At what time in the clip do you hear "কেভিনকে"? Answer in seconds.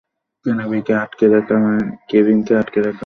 0.45-0.93